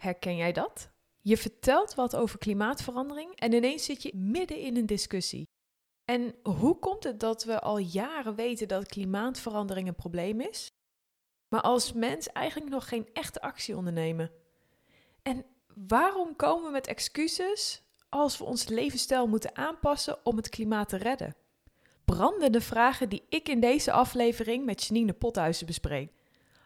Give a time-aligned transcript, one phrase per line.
[0.00, 0.90] Herken jij dat?
[1.20, 5.48] Je vertelt wat over klimaatverandering en ineens zit je midden in een discussie.
[6.04, 10.68] En hoe komt het dat we al jaren weten dat klimaatverandering een probleem is,
[11.48, 14.30] maar als mens eigenlijk nog geen echte actie ondernemen?
[15.22, 15.44] En
[15.86, 20.96] waarom komen we met excuses als we ons levensstijl moeten aanpassen om het klimaat te
[20.96, 21.36] redden?
[22.04, 26.12] Brandende vragen die ik in deze aflevering met Janine Pothuizen bespreek.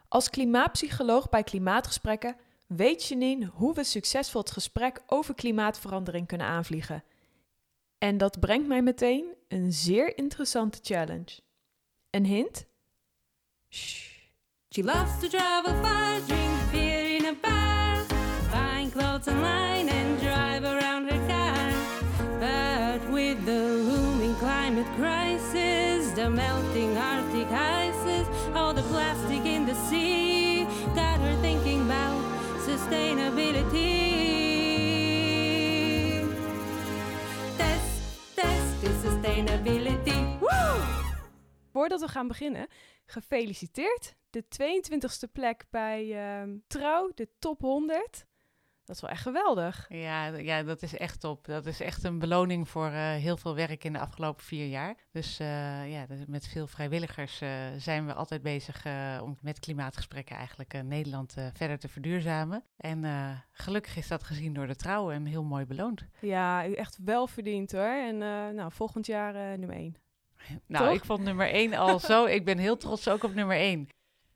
[0.07, 2.35] Als klimaatpsycholoog bij Klimaatgesprekken
[2.67, 7.03] weet Janine hoe we succesvol het gesprek over klimaatverandering kunnen aanvliegen.
[7.97, 11.39] En dat brengt mij meteen een zeer interessante challenge.
[12.09, 12.65] Een hint?
[14.69, 18.05] She loves to travel far, drink beer in a bar,
[18.49, 21.71] find clothes online and drive around her car.
[22.39, 29.75] But with the looming climate crisis, the melting Arctic ices, all the plastic in the
[29.89, 30.14] sea,
[41.85, 42.67] Voordat we gaan beginnen,
[43.05, 44.15] gefeliciteerd.
[44.29, 48.25] De 22e plek bij ehm, Trouw, de top 100.
[48.85, 49.85] Dat is wel echt geweldig.
[49.89, 51.45] Ja, ja, dat is echt top.
[51.45, 54.95] Dat is echt een beloning voor uh, heel veel werk in de afgelopen vier jaar.
[55.11, 55.47] Dus uh,
[55.91, 58.85] ja, met veel vrijwilligers uh, zijn we altijd bezig
[59.21, 62.63] om met klimaatgesprekken eigenlijk Nederland verder te verduurzamen.
[62.77, 63.03] En
[63.51, 66.05] gelukkig is dat gezien door de trouw en heel mooi beloond.
[66.21, 67.81] Ja, echt wel verdiend hoor.
[67.81, 68.17] En
[68.55, 70.04] nou, volgend jaar nummer één.
[70.67, 70.95] Nou, Toch?
[70.95, 72.25] ik vond nummer één al zo.
[72.25, 73.87] Ik ben heel trots ook op nummer één.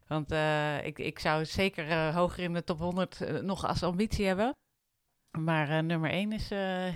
[0.08, 3.84] Want uh, ik, ik zou zeker uh, hoger in de top 100 uh, nog als
[3.84, 4.54] ambitie hebben.
[5.40, 6.48] Maar nummer 1 is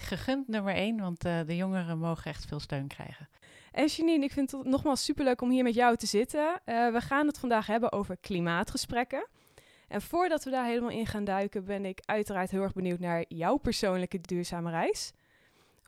[0.04, 3.30] gegund, nummer 1, want de jongeren mogen echt veel steun krijgen.
[3.72, 6.62] En Janine, ik vind het nogmaals superleuk om hier met jou te zitten.
[6.66, 9.28] we gaan het vandaag hebben over klimaatgesprekken.
[9.88, 13.26] En voordat we daar helemaal in gaan duiken, ben ik uiteraard heel erg benieuwd naar
[13.28, 15.12] jouw persoonlijke duurzame reis.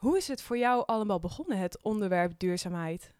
[0.05, 3.13] Hoe is het voor jou allemaal begonnen, het onderwerp duurzaamheid?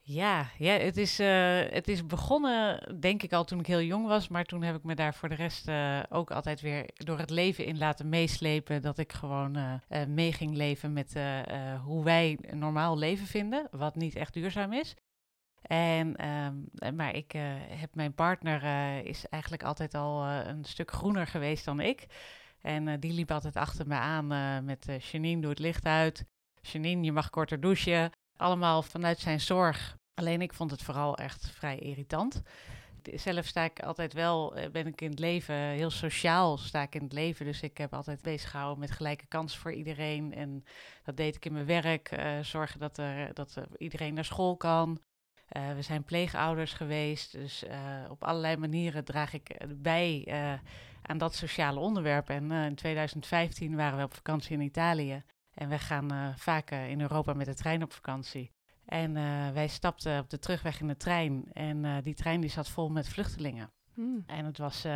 [0.00, 4.06] Ja, ja het, is, uh, het is begonnen, denk ik al toen ik heel jong
[4.06, 4.28] was.
[4.28, 7.30] Maar toen heb ik me daar voor de rest uh, ook altijd weer door het
[7.30, 8.82] leven in laten meeslepen.
[8.82, 11.14] Dat ik gewoon uh, mee ging leven met
[11.84, 13.68] hoe wij normaal leven vinden.
[13.70, 14.94] Wat niet echt duurzaam is.
[15.62, 17.32] En, um, maar ik
[17.68, 18.62] heb mijn partner
[19.06, 22.06] is eigenlijk altijd al een stuk groener geweest dan ik.
[22.60, 24.26] En die liep altijd achter me aan
[24.64, 26.24] met Janine, doe het licht uit.
[26.60, 29.96] Janine, je mag korter douchen allemaal vanuit zijn zorg.
[30.14, 32.42] Alleen ik vond het vooral echt vrij irritant.
[33.02, 37.02] Zelf sta ik altijd wel, ben ik in het leven, heel sociaal sta ik in
[37.02, 37.46] het leven.
[37.46, 40.34] Dus ik heb altijd bezig gehouden met gelijke kansen voor iedereen.
[40.34, 40.64] En
[41.02, 42.12] dat deed ik in mijn werk.
[42.12, 45.00] Uh, zorgen dat, er, dat er iedereen naar school kan.
[45.56, 47.32] Uh, we zijn pleegouders geweest.
[47.32, 47.64] Dus
[48.08, 50.28] op allerlei manieren draag ik bij
[51.02, 52.28] aan dat sociale onderwerp.
[52.28, 55.22] En in 2015 waren we op vakantie in Italië.
[55.54, 58.52] En we gaan uh, vaak uh, in Europa met de trein op vakantie.
[58.84, 61.44] En uh, wij stapten op de terugweg in de trein.
[61.52, 63.70] En die trein die zat vol met vluchtelingen.
[63.94, 64.22] Hmm.
[64.26, 64.86] En het was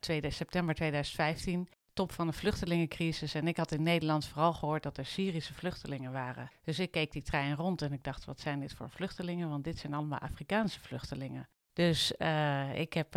[0.00, 3.34] 2 september 2015, top van de vluchtelingencrisis.
[3.34, 6.50] En ik had in Nederland vooral gehoord dat er Syrische vluchtelingen waren.
[6.64, 9.48] Dus ik keek die trein rond en ik dacht, wat zijn dit voor vluchtelingen?
[9.48, 11.48] Want dit zijn allemaal Afrikaanse vluchtelingen.
[11.72, 12.12] Dus
[12.74, 13.14] ik heb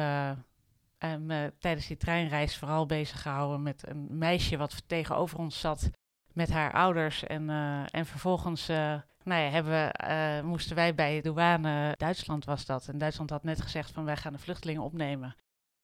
[1.20, 5.90] me tijdens die treinreis vooral bezig gehouden met een meisje wat tegenover ons zat
[6.34, 7.24] met haar ouders.
[7.24, 8.78] En, uh, en vervolgens uh,
[9.24, 12.88] nou ja, hebben we, uh, moesten wij bij douane, Duitsland was dat.
[12.88, 15.36] En Duitsland had net gezegd van wij gaan de vluchtelingen opnemen.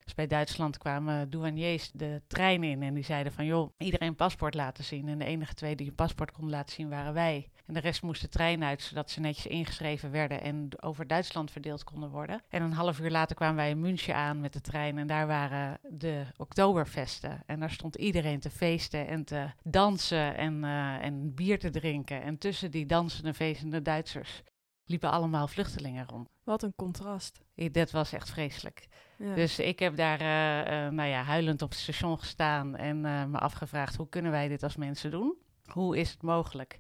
[0.10, 4.54] Dus bij Duitsland kwamen douaniers de trein in en die zeiden van joh, iedereen paspoort
[4.54, 5.08] laten zien.
[5.08, 7.50] En de enige twee die een paspoort konden laten zien waren wij.
[7.66, 11.52] En de rest moest de trein uit, zodat ze netjes ingeschreven werden en over Duitsland
[11.52, 12.42] verdeeld konden worden.
[12.50, 15.28] En een half uur later kwamen wij in München aan met de trein en daar
[15.28, 17.44] waren de Oktoberfesten.
[17.46, 22.22] En daar stond iedereen te feesten en te dansen en, uh, en bier te drinken.
[22.22, 24.42] En tussen die dansende, feestende Duitsers
[24.86, 26.30] liepen allemaal vluchtelingen rond.
[26.44, 27.40] Wat een contrast.
[27.72, 28.88] Dat was echt vreselijk.
[29.20, 33.26] Dus ik heb daar uh, uh, nou ja, huilend op het station gestaan en uh,
[33.26, 35.36] me afgevraagd: hoe kunnen wij dit als mensen doen?
[35.66, 36.80] Hoe is het mogelijk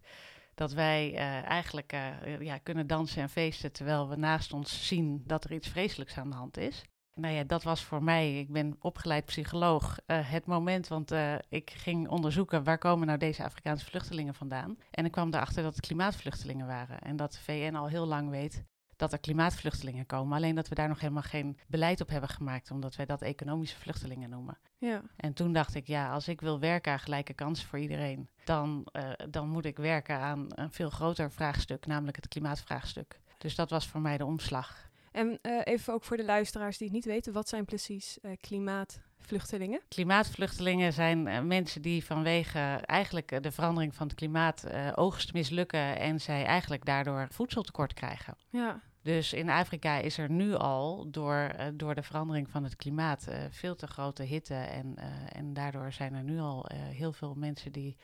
[0.55, 1.91] dat wij eigenlijk
[2.39, 6.29] ja, kunnen dansen en feesten terwijl we naast ons zien dat er iets vreselijks aan
[6.29, 6.83] de hand is?
[7.13, 11.13] Nou ja, dat was voor mij, ik ben opgeleid psycholoog, het moment, want
[11.49, 14.77] ik ging onderzoeken waar komen nou deze Afrikaanse vluchtelingen vandaan.
[14.91, 18.29] En ik kwam erachter dat het klimaatvluchtelingen waren en dat de VN al heel lang
[18.29, 18.63] weet
[18.99, 20.37] dat er klimaatvluchtelingen komen.
[20.37, 23.79] Alleen dat we daar nog helemaal geen beleid op hebben gemaakt, omdat wij dat economische
[23.79, 24.57] vluchtelingen noemen.
[24.77, 25.01] Ja.
[25.15, 28.87] En toen dacht ik, ja, als ik wil werken aan gelijke kansen voor iedereen, dan,
[28.93, 33.19] uh, dan moet ik werken aan een veel groter vraagstuk, namelijk het klimaatvraagstuk.
[33.37, 34.89] Dus dat was voor mij de omslag.
[35.11, 38.31] En uh, even ook voor de luisteraars die het niet weten, wat zijn precies uh,
[38.41, 39.81] klimaatvluchtelingen?
[39.87, 45.33] Klimaatvluchtelingen zijn eh, mensen die vanwege eigenlijk eh, de verandering van het klimaat eh, oogst
[45.33, 48.35] mislukken en zij eigenlijk daardoor voedseltekort krijgen.
[48.49, 52.75] Ja, Dus in Afrika is er nu al door, eh, door de verandering van het
[52.75, 54.53] klimaat eh, veel te grote hitte.
[54.53, 57.97] En, eh, en daardoor zijn er nu al heel veel mensen die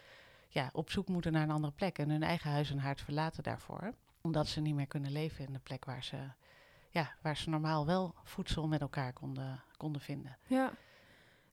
[0.47, 1.99] ja, op zoek moeten naar een andere plek.
[1.99, 3.93] En hun eigen huis en haard verlaten daarvoor.
[4.21, 6.17] Omdat ze niet meer kunnen leven in de plek waar ze,
[6.89, 10.37] ja, waar ze normaal wel voedsel met elkaar konden, konden vinden.
[10.47, 10.71] ja.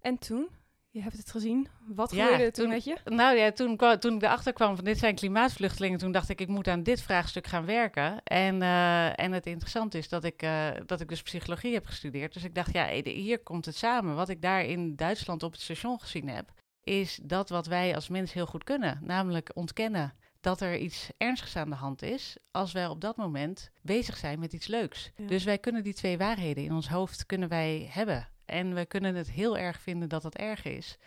[0.00, 0.48] En toen?
[0.92, 1.68] Je hebt het gezien.
[1.86, 2.96] Wat Ja, gebeurde er toen met je?
[3.04, 6.48] Nou ja, toen, toen ik erachter kwam van dit zijn klimaatvluchtelingen, toen dacht ik, ik
[6.48, 8.22] moet aan dit vraagstuk gaan werken.
[8.24, 12.32] En, eh, en het interessante is dat ik, eh, dat ik dus psychologie heb gestudeerd.
[12.32, 14.14] Dus ik dacht, ja, hier komt het samen.
[14.14, 16.52] Wat ik daar in Duitsland op het station gezien heb,
[16.82, 18.98] is dat wat wij als mens heel goed kunnen.
[19.02, 23.70] Namelijk ontkennen dat er iets ernstigs aan de hand is, als wij op dat moment
[23.82, 25.10] bezig zijn met iets leuks.
[25.16, 25.26] Ja.
[25.26, 28.28] Dus wij kunnen die twee waarheden in ons hoofd kunnen wij hebben.
[28.52, 30.98] En we kunnen het heel erg vinden dat dat erg is.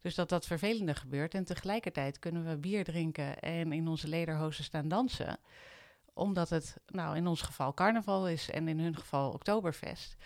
[0.00, 1.34] Dus dat dat vervelende gebeurt.
[1.34, 5.38] En tegelijkertijd kunnen we bier drinken en in onze lederhozen staan dansen.
[6.14, 10.16] Omdat het, nou in ons geval carnaval is en in hun geval Oktoberfest.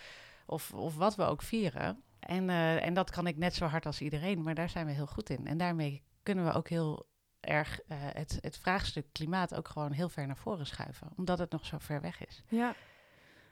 [0.45, 2.03] Of, of wat we ook vieren.
[2.19, 4.91] En, eh, en dat kan ik net zo hard als iedereen, maar daar zijn we
[4.91, 5.47] heel goed in.
[5.47, 7.07] En daarmee kunnen we ook heel
[7.39, 11.09] erg eh, het, het vraagstuk klimaat ook gewoon heel ver naar voren schuiven.
[11.15, 12.43] Omdat het nog zo ver weg is.
[12.47, 12.75] Ja,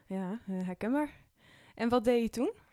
[0.06, 1.10] ja eh, herkenbaar.
[1.76, 2.64] En wat deed je toen?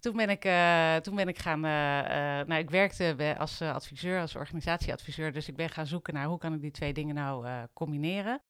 [0.00, 1.64] Toen ben ik, eh, toen ben ik gaan.
[1.64, 5.32] eh, eh, nou, ik werkte als adviseur, als organisatieadviseur.
[5.32, 8.42] Dus ik ben gaan zoeken naar hoe kan ik die twee dingen nou combineren.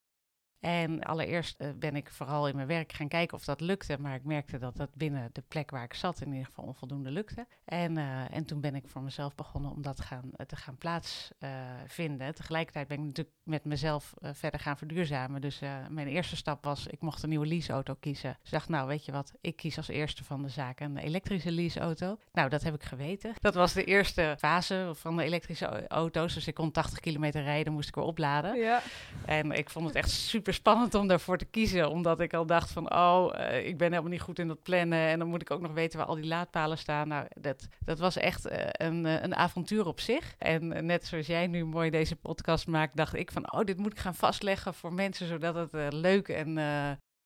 [0.61, 3.97] En allereerst eh, ben ik vooral in mijn werk gaan kijken of dat lukte.
[4.01, 7.11] Maar ik merkte dat dat binnen de plek waar ik zat in ieder geval onvoldoende
[7.11, 7.47] lukte.
[7.65, 10.77] En, eh, en toen ben ik voor mezelf begonnen om dat gaan, eh, te gaan
[10.79, 12.35] plaatsvinden.
[12.35, 15.41] Tegelijkertijd ben ik natuurlijk met mezelf verder gaan verduurzamen.
[15.41, 18.31] Dus mijn eerste stap was, ik mocht een nieuwe leaseauto kiezen.
[18.39, 20.97] Dus ik dacht, nou weet je wat, ik kies als eerste van de zaken een
[20.97, 22.19] elektrische leaseauto.
[22.33, 23.33] Nou, dat heb ik geweten.
[23.41, 26.35] Dat was de eerste fase van de elektrische au- auto's.
[26.35, 28.57] Dus ik kon 80 kilometer rijden, moest ik weer opladen.
[28.59, 28.81] Ja,
[29.27, 31.91] En ik vond het echt super spannend om daarvoor te kiezen.
[31.91, 35.09] Omdat ik al dacht van, oh, eh, ik ben helemaal niet goed in dat plannen.
[35.09, 37.09] En dan moet ik ook nog weten waar al die laadpalen staan.
[37.09, 40.35] Nou, dat, dat was echt eh, een, eh, een avontuur op zich.
[40.39, 43.93] En net zoals jij nu mooi deze podcast maakt, dacht ik van, oh, dit moet
[43.93, 45.27] ik gaan vastleggen voor mensen.
[45.27, 46.59] Zodat het leuk en...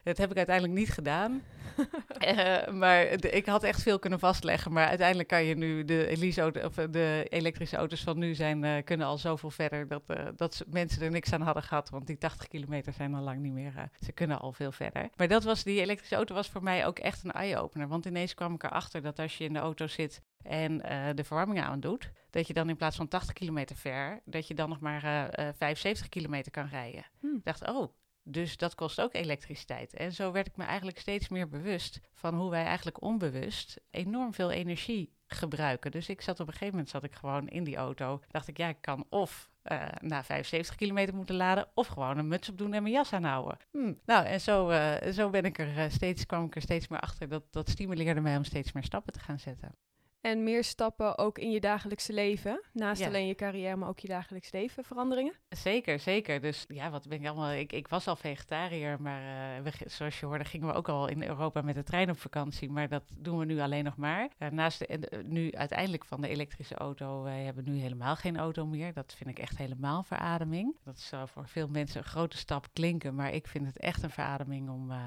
[0.05, 1.43] dat heb ik uiteindelijk niet gedaan.
[2.19, 4.73] Eh, maar de- ik had echt veel kunnen vastleggen.
[4.73, 8.65] Maar uiteindelijk kan je nu de, leaseauto, of eh, de elektrische auto's van nu zijn,
[8.65, 9.89] eh, kunnen al zoveel verder.
[9.89, 10.03] Dat,
[10.37, 11.91] dat mensen er niks aan hadden gehad.
[11.91, 13.89] Want die 80 kilometer zijn al lang niet meer.
[14.05, 15.09] ze kunnen al veel verder.
[15.17, 17.89] Maar dat was, die elektrische auto was voor mij ook echt een eye-opener.
[17.89, 20.79] Want ineens kwam ik erachter dat als je in de auto zit en
[21.15, 24.55] de verwarming aan doet, dat je dan in plaats van 80 kilometer ver, dat je
[24.55, 27.05] dan nog maar eh, eh, 75 kilometer kan rijden.
[27.21, 27.27] Hm.
[27.27, 27.93] Ik dacht, oh,
[28.25, 29.95] dus dat kost ook elektriciteit.
[29.95, 34.35] En zo werd ik me eigenlijk steeds meer bewust van hoe wij eigenlijk onbewust enorm
[34.35, 35.91] veel energie gebruiken.
[35.91, 38.21] Dus ik zat op een gegeven moment zat ik gewoon in die auto.
[38.29, 42.29] Dacht ik, ja, ik kan of eh, na 75 kilometer moeten laden, of gewoon een
[42.29, 43.59] muts op doen en mijn jas aanhouden.
[43.71, 43.93] Hm.
[44.05, 47.01] Nou, en zo, eh, zo ben ik er eh, steeds, kwam ik er steeds meer
[47.01, 47.29] achter.
[47.29, 49.77] Dat, dat stimuleerde mij om steeds meer stappen te gaan zetten.
[50.25, 52.63] En meer stappen ook in je dagelijkse leven.
[52.73, 53.07] Naast Ja.
[53.07, 55.35] alleen je carrière, maar ook je dagelijks leven veranderingen.
[55.49, 56.41] Zeker, zeker.
[56.41, 57.53] Dus ja, wat ben ik allemaal.
[57.53, 61.09] Ik, ik was al vegetariër, maar eh, we, zoals je hoorde, gingen we ook al
[61.09, 62.71] in Europa met de trein op vakantie.
[62.71, 64.29] Maar dat doen we nu alleen nog maar.
[64.39, 68.37] Eh, naast de, de- nu uiteindelijk van de elektrische auto, wij hebben nu helemaal geen
[68.37, 68.93] auto meer.
[68.93, 70.77] Dat vind ik echt helemaal verademing.
[70.85, 74.11] Dat zou voor veel mensen een grote stap klinken, maar ik vind het echt een
[74.11, 74.99] verademing om, eh,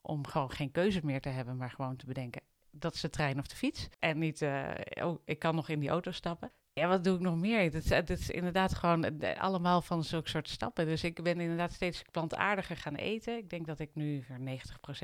[0.00, 2.42] om gewoon geen keuze meer te hebben, maar gewoon te bedenken.
[2.86, 3.88] Dat is de trein of de fiets.
[3.98, 4.70] En niet, eh,
[5.02, 6.52] oh, ik kan nog in die auto stappen.
[6.72, 7.72] Ja, wat doe ik nog meer?
[7.88, 10.86] Het is, inderdaad gewoon eh, allemaal van zulke soort stappen.
[10.86, 13.36] Dus ik ben inderdaad steeds plantaardiger gaan eten.
[13.36, 14.38] Ik denk dat ik nu voor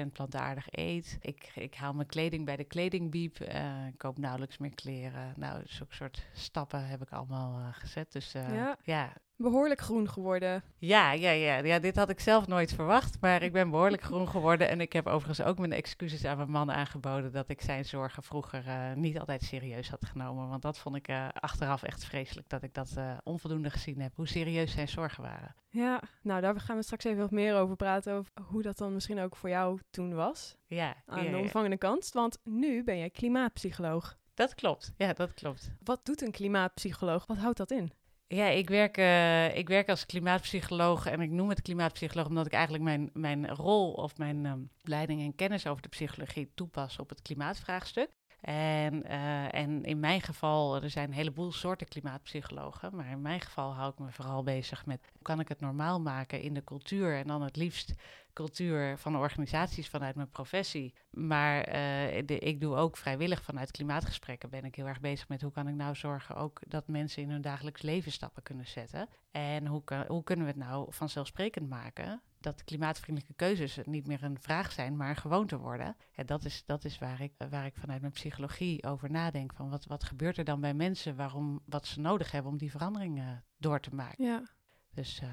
[0.05, 1.17] 90% plantaardig eet.
[1.21, 3.41] Ik, ik haal mijn kleding bij de kledingbiep.
[3.41, 5.33] eh, ik koop nauwelijks meer kleren.
[5.37, 8.13] Nou, zulke soort stappen heb ik allemaal gezet.
[8.13, 8.77] Dus Ja.
[8.83, 9.13] ja,
[9.43, 10.63] Behoorlijk groen geworden.
[10.79, 14.29] ja, ja, ja, ja, dit had ik zelf nooit verwacht, maar ik ben behoorlijk groen
[14.29, 14.69] geworden.
[14.69, 18.23] En ik heb overigens ook mijn excuses aan mijn man aangeboden dat ik zijn zorgen
[18.23, 20.49] vroeger eh, niet altijd serieus had genomen.
[20.49, 24.13] Want dat vond ik eh, achteraf echt vreselijk, dat ik dat eh, onvoldoende gezien heb,
[24.17, 25.55] hoe serieus zijn zorgen waren.
[25.69, 28.15] Ja, nou daar gaan we straks even wat meer over praten.
[28.15, 30.57] Over hoe dat dan misschien ook voor jou toen was.
[30.67, 31.43] Ja, Aan ja, de ja.
[31.43, 32.11] ontvangende kant.
[32.13, 34.17] Want nu ben jij klimaatpsycholoog.
[34.35, 34.93] dat klopt.
[34.97, 35.71] Ja, dat klopt.
[35.85, 37.27] Wat doet een klimaatpsycholoog?
[37.27, 37.93] Wat houdt dat in?
[38.35, 42.53] Ja, ik werk, eh, ik werk als klimaatpsycholoog en ik noem het klimaatpsycholoog omdat ik
[42.53, 47.09] eigenlijk mijn, mijn rol of mijn ehm, leiding en kennis over de psychologie toepas op
[47.09, 48.11] het klimaatvraagstuk.
[48.43, 52.97] En, eh, en in mijn geval, er zijn een heleboel soorten klimaatpsychologen.
[52.97, 56.01] Maar in mijn geval hou ik me vooral bezig met hoe kan ik het normaal
[56.01, 57.17] maken in de cultuur.
[57.17, 57.95] En dan het liefst
[58.33, 60.95] cultuur van organisaties vanuit mijn professie.
[61.11, 65.53] Maar eh, ik doe ook vrijwillig vanuit klimaatgesprekken ben ik heel erg bezig met hoe
[65.53, 69.09] kan ik nou zorgen ook dat mensen in hun dagelijks leven stappen kunnen zetten.
[69.31, 74.41] En hoe, hoe kunnen we het nou vanzelfsprekend maken dat klimaatvriendelijke keuzes niet meer een
[74.41, 75.97] vraag zijn, maar een gewoonte worden.
[76.15, 79.53] En dat is, dat is waar, ik, waar ik vanuit mijn psychologie over nadenk.
[79.55, 82.71] Van wat, wat gebeurt er dan bij mensen, waarom, wat ze nodig hebben om die
[82.71, 84.25] veranderingen door te maken.
[84.25, 84.43] Ja.
[84.91, 85.29] Dus, uh,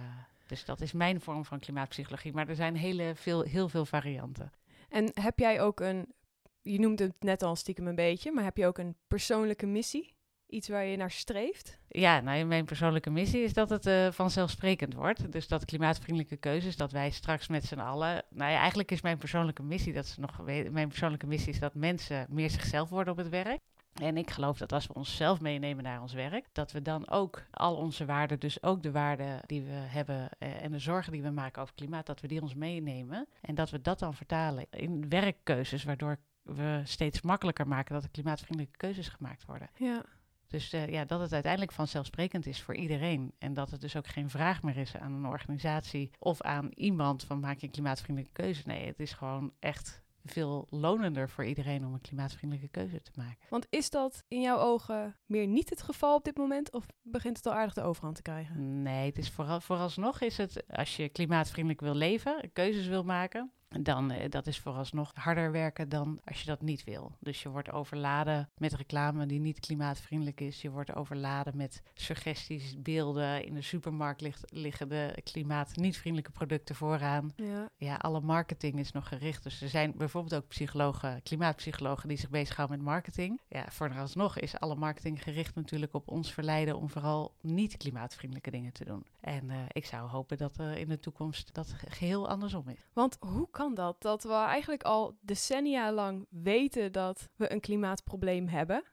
[0.48, 2.34] dus dat is mijn vorm van klimaatpsychologie.
[2.34, 4.52] Maar er zijn hele veel, heel veel varianten.
[4.90, 6.14] En heb jij ook een,
[6.62, 10.18] je noemde het net al stiekem een beetje, maar heb je ook een persoonlijke missie?
[10.50, 11.80] Iets waar je naar streeft?
[11.88, 15.32] Ja, nou, mijn persoonlijke missie is dat het uh, vanzelfsprekend wordt.
[15.32, 18.24] Dus dat klimaatvriendelijke keuzes, dat wij straks met z'n allen.
[18.30, 20.42] Nou ja, eigenlijk is mijn persoonlijke missie dat ze nog.
[20.72, 23.60] Mijn persoonlijke missie is dat mensen meer zichzelf worden op het werk.
[23.94, 27.44] En ik geloof dat als we onszelf meenemen naar ons werk, dat we dan ook
[27.52, 31.22] al onze waarden, dus ook de waarden die we hebben eh, en de zorgen die
[31.22, 33.28] we maken over klimaat, dat we die ons meenemen.
[33.42, 38.10] En dat we dat dan vertalen in werkkeuzes, waardoor we steeds makkelijker maken dat er
[38.10, 39.70] klimaatvriendelijke keuzes gemaakt worden.
[39.76, 40.06] Ja.
[40.50, 43.32] Dus uh, ja, dat het uiteindelijk vanzelfsprekend is voor iedereen.
[43.38, 47.24] En dat het dus ook geen vraag meer is aan een organisatie of aan iemand
[47.24, 48.62] van maak je een klimaatvriendelijke keuze.
[48.66, 53.48] Nee, het is gewoon echt veel lonender voor iedereen om een klimaatvriendelijke keuze te maken.
[53.50, 57.38] Want is dat in jouw ogen meer niet het geval op dit moment of begint
[57.38, 58.82] het al aardig de overhand te krijgen?
[58.82, 63.52] Nee, het is vooral, vooralsnog is het als je klimaatvriendelijk wil leven, keuzes wil maken,
[63.70, 67.12] dan uh, dat is vooralsnog harder werken dan als je dat niet wil.
[67.20, 70.62] Dus je wordt overladen met reclame die niet klimaatvriendelijk is.
[70.62, 73.46] Je wordt overladen met suggesties, beelden.
[73.46, 77.34] In de supermarkt ligt, liggen de klimaat niet vriendelijke producten vooraan.
[77.36, 77.70] Ja.
[77.78, 79.44] ja, alle marketing is nog gericht.
[79.44, 83.42] Dus er zijn bijvoorbeeld ook psychologen, klimaatpsychologen die zich bezighouden met marketing.
[83.48, 88.74] Ja, vooralsnog is alle marketing gericht natuurlijk op ons verleiden om vooral niet klimaatvriendelijke dingen
[88.74, 89.06] te doen.
[89.20, 92.88] En uh, ik zou hopen dat uh, in de toekomst dat geheel andersom is.
[92.94, 94.02] Want hoe kan dat?
[94.02, 98.84] Dat we eigenlijk al decennia lang weten dat we een klimaatprobleem hebben.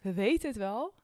[0.00, 0.94] We weten het wel.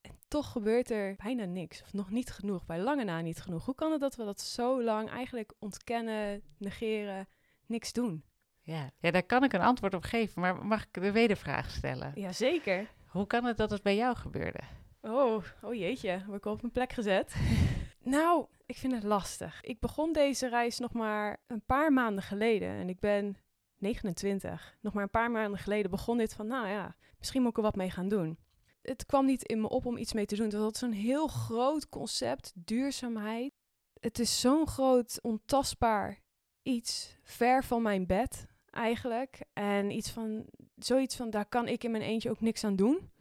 [0.00, 1.82] En toch gebeurt er bijna niks.
[1.82, 2.64] Of nog niet genoeg.
[2.66, 3.64] Bij lange na niet genoeg.
[3.64, 7.28] Hoe kan het dat we dat zo lang eigenlijk ontkennen, negeren,
[7.66, 8.24] niks doen?
[8.60, 10.40] Ja, ja daar kan ik een antwoord op geven.
[10.40, 12.12] Maar mag ik de wedervraag stellen?
[12.14, 12.90] Jazeker.
[13.06, 14.60] Hoe kan het dat het bij jou gebeurde?
[15.00, 16.22] Oh, oh jeetje.
[16.26, 17.34] Word ik op mijn plek gezet?
[18.02, 19.60] nou, ik vind het lastig.
[19.62, 23.36] Ik begon deze reis nog maar een paar maanden geleden en ik ben
[23.78, 24.76] 29.
[24.80, 27.62] Nog maar een paar maanden geleden begon dit van, nou ja, misschien moet ik er
[27.62, 28.38] wat mee gaan doen.
[28.82, 30.44] Het kwam niet in me op om iets mee te doen.
[30.44, 33.52] Het was zo'n heel groot concept, duurzaamheid.
[34.00, 36.22] Het is zo'n groot, ontastbaar
[36.62, 39.40] iets, ver van mijn bed eigenlijk.
[39.52, 43.11] En iets van, zoiets van, daar kan ik in mijn eentje ook niks aan doen.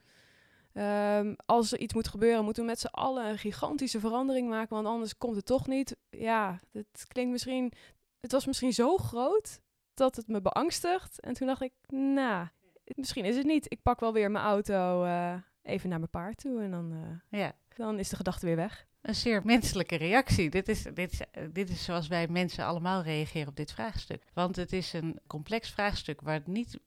[0.73, 4.75] Um, als er iets moet gebeuren, moeten we met z'n allen een gigantische verandering maken,
[4.75, 5.95] want anders komt het toch niet.
[6.09, 7.73] Ja, het klinkt misschien.
[8.19, 9.59] Het was misschien zo groot
[9.93, 11.19] dat het me beangstigt.
[11.19, 12.47] En toen dacht ik, nou,
[12.85, 13.71] misschien is het niet.
[13.71, 17.39] Ik pak wel weer mijn auto uh, even naar mijn paard toe en dan, uh,
[17.39, 17.53] ja.
[17.75, 18.85] dan is de gedachte weer weg.
[19.01, 20.49] Een zeer menselijke reactie.
[20.49, 24.23] Dit is, dit, is, dit is zoals wij mensen allemaal reageren op dit vraagstuk.
[24.33, 26.79] Want het is een complex vraagstuk waar het niet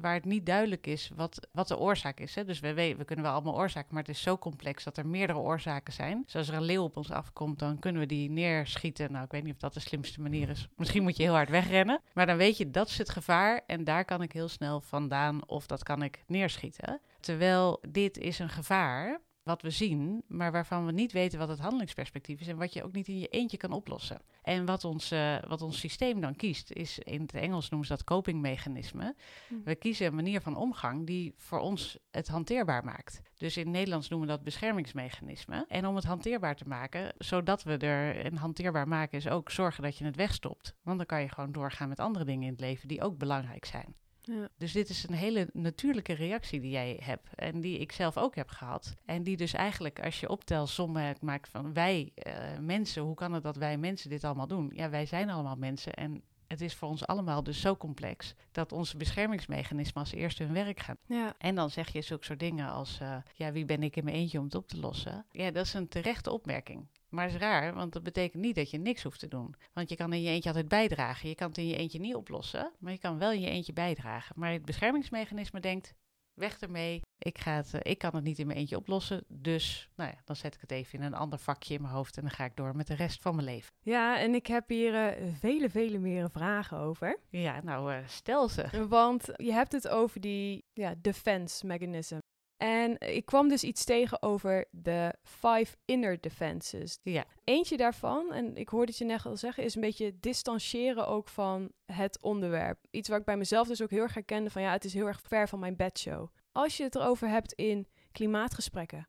[0.00, 2.34] waar het niet duidelijk is wat, wat de oorzaak is.
[2.34, 2.44] Hè?
[2.44, 5.38] Dus we, we kunnen wel allemaal oorzaken, maar het is zo complex dat er meerdere
[5.38, 6.22] oorzaken zijn.
[6.24, 9.12] Dus als er een leeuw op ons afkomt, dan kunnen we die neerschieten.
[9.12, 10.68] Nou, ik weet niet of dat de slimste manier is.
[10.76, 12.00] Misschien moet je heel hard wegrennen.
[12.12, 15.48] Maar dan weet je, dat is het gevaar en daar kan ik heel snel vandaan
[15.48, 17.00] of dat kan ik neerschieten.
[17.20, 21.58] Terwijl dit is een gevaar wat we zien, maar waarvan we niet weten wat het
[21.58, 24.20] handelingsperspectief is en wat je ook niet in je eentje kan oplossen.
[24.42, 27.94] En wat ons, uh, wat ons systeem dan kiest, is in het Engels noemen ze
[27.94, 29.14] dat copingmechanisme.
[29.48, 29.62] Mm.
[29.64, 33.20] We kiezen een manier van omgang die voor ons het hanteerbaar maakt.
[33.34, 35.64] Dus in het Nederlands noemen we dat beschermingsmechanisme.
[35.68, 39.82] En om het hanteerbaar te maken, zodat we er een hanteerbaar maken, is ook zorgen
[39.82, 40.74] dat je het wegstopt.
[40.82, 43.64] Want dan kan je gewoon doorgaan met andere dingen in het leven die ook belangrijk
[43.64, 43.94] zijn.
[44.26, 44.48] Ja.
[44.58, 48.34] Dus dit is een hele natuurlijke reactie die jij hebt en die ik zelf ook
[48.34, 48.96] heb gehad.
[49.04, 53.42] En die dus eigenlijk, als je optelsommen maakt van wij uh, mensen, hoe kan het
[53.42, 54.70] dat wij mensen dit allemaal doen?
[54.74, 58.72] Ja, wij zijn allemaal mensen en het is voor ons allemaal dus zo complex dat
[58.72, 60.96] onze beschermingsmechanismen als eerste hun werk gaan.
[61.06, 61.34] Ja.
[61.38, 64.16] En dan zeg je zulke soort dingen als, uh, ja, wie ben ik in mijn
[64.16, 65.26] eentje om het op te lossen?
[65.30, 66.86] Ja, dat is een terechte opmerking.
[67.08, 69.54] Maar het is raar, want dat betekent niet dat je niks hoeft te doen.
[69.72, 71.28] Want je kan in je eentje altijd bijdragen.
[71.28, 73.72] Je kan het in je eentje niet oplossen, maar je kan wel in je eentje
[73.72, 74.34] bijdragen.
[74.38, 75.94] Maar het beschermingsmechanisme denkt,
[76.36, 77.02] weg ermee.
[77.18, 79.24] Ik, ga het, eh, ik kan het niet in mijn eentje oplossen.
[79.28, 82.16] Dus nou ja, dan zet ik het even in een ander vakje in mijn hoofd
[82.16, 83.72] en dan ga ik door met de rest van mijn leven.
[83.80, 87.18] Ja, en ik heb hier eh, vele, vele meer vragen over.
[87.28, 88.86] Ja, nou eh, stel ze.
[88.88, 92.18] Want je hebt het over die ja, defense mechanism.
[92.56, 96.98] En ik kwam dus iets tegen over de five inner defenses.
[97.02, 97.24] Ja.
[97.44, 101.28] Eentje daarvan, en ik hoorde het je net al zeggen, is een beetje distancieren ook
[101.28, 102.78] van het onderwerp.
[102.90, 105.06] Iets waar ik bij mezelf dus ook heel erg herkende van ja, het is heel
[105.06, 106.28] erg ver van mijn bedshow.
[106.52, 109.08] Als je het erover hebt in klimaatgesprekken,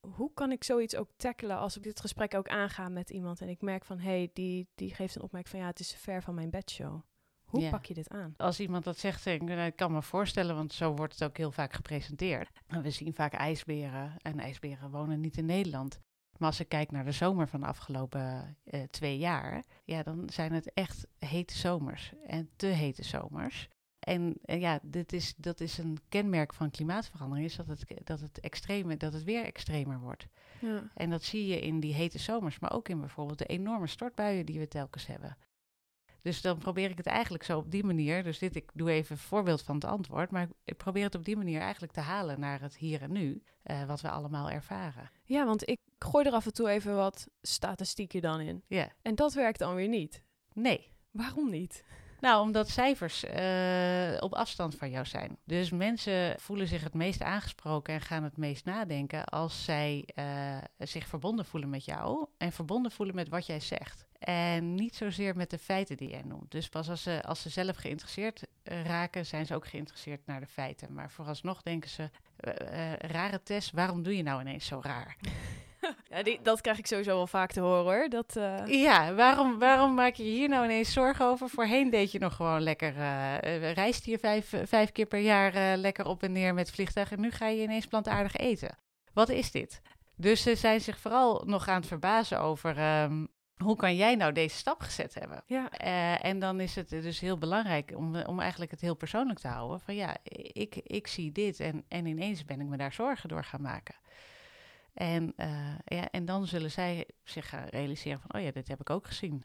[0.00, 3.48] hoe kan ik zoiets ook tackelen als ik dit gesprek ook aanga met iemand en
[3.48, 6.22] ik merk van hé, hey, die, die geeft een opmerking van ja, het is ver
[6.22, 7.00] van mijn bedshow.
[7.54, 7.70] Hoe Ja.
[7.70, 8.34] pak je dit aan?
[8.36, 11.24] Als iemand dat zegt, denk ik, nou, ik kan me voorstellen, want zo wordt het
[11.24, 12.50] ook heel vaak gepresenteerd.
[12.66, 16.00] En We zien vaak ijsberen en ijsberen wonen niet in Nederland.
[16.38, 20.28] Maar als ik kijk naar de zomer van de afgelopen eh, twee jaar, ja, dan
[20.32, 23.68] zijn het echt hete zomers en te hete zomers.
[23.98, 28.40] En, ja, dit is, dat is een kenmerk van klimaatverandering, is dat het, dat het,
[28.40, 30.26] extreme, dat het weer extremer wordt.
[30.60, 30.90] Ja.
[30.94, 34.46] En dat zie je in die hete zomers, maar ook in bijvoorbeeld de enorme stortbuien
[34.46, 35.36] die we telkens hebben.
[36.24, 38.22] Dus dan probeer ik het eigenlijk zo op die manier.
[38.22, 40.30] Dus dit, ik doe even een voorbeeld van het antwoord.
[40.30, 43.42] Maar ik probeer het op die manier eigenlijk te halen naar het hier en nu.
[43.62, 45.10] eh, wat we allemaal ervaren.
[45.24, 48.62] ja, want ik gooi er af en toe even wat statistieken dan in.
[48.66, 50.22] Ja, En dat werkt dan weer niet.
[50.52, 50.92] nee.
[51.10, 51.84] Waarom niet?
[52.20, 55.38] Nou, omdat cijfers eh, op afstand van jou zijn.
[55.44, 60.56] Dus mensen voelen zich het meest aangesproken en gaan het meest nadenken als zij eh,
[60.78, 64.06] zich verbonden voelen met jou en verbonden voelen met wat jij zegt.
[64.24, 66.50] En niet zozeer met de feiten die jij noemt.
[66.50, 70.40] Dus pas als ze, als ze zelf geïnteresseerd eh, raken, zijn ze ook geïnteresseerd naar
[70.40, 70.92] de feiten.
[70.92, 75.16] Maar vooralsnog denken ze, eh, rare test, waarom doe je nou ineens zo raar?
[76.08, 78.08] Ja, die, dat krijg ik sowieso wel vaak te horen hoor.
[78.08, 78.34] Dat,
[78.66, 81.48] Ja, waarom, waarom maak je hier nou ineens zorgen over?
[81.48, 86.06] Voorheen deed je nog gewoon lekker, eh, reisde je vijf, vijf keer per jaar lekker
[86.06, 88.78] op en neer met vliegtuig en nu ga je ineens plantaardig eten.
[89.12, 89.80] Wat is dit?
[90.16, 93.24] Dus ze zijn zich vooral nog aan het verbazen over ehm,
[93.56, 95.42] hoe kan jij nou deze stap gezet hebben?
[95.46, 95.70] ja.
[95.70, 99.48] Eh, en dan is het dus heel belangrijk om, om eigenlijk het heel persoonlijk te
[99.48, 99.80] houden.
[99.80, 100.16] Van ja,
[100.52, 103.94] ik, ik zie dit en, en ineens ben ik me daar zorgen door gaan maken.
[104.94, 108.80] En, eh, ja, en dan zullen zij zich gaan realiseren van, oh ja, dit heb
[108.80, 109.44] ik ook gezien.